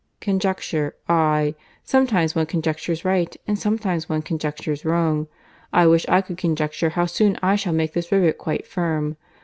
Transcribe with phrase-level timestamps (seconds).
[0.19, 1.53] "Conjecture—aye,
[1.83, 5.27] sometimes one conjectures right, and sometimes one conjectures wrong.
[5.71, 9.15] I wish I could conjecture how soon I shall make this rivet quite firm.